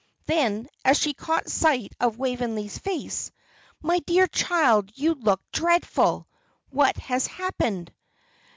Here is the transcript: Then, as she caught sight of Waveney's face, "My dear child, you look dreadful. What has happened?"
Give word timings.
Then, 0.25 0.67
as 0.83 0.97
she 0.97 1.13
caught 1.13 1.47
sight 1.47 1.93
of 1.99 2.17
Waveney's 2.17 2.79
face, 2.79 3.29
"My 3.83 3.99
dear 3.99 4.25
child, 4.25 4.89
you 4.97 5.13
look 5.13 5.43
dreadful. 5.51 6.27
What 6.71 6.97
has 6.97 7.27
happened?" 7.27 7.93